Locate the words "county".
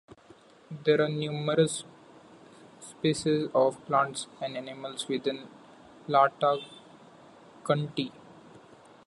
7.67-8.11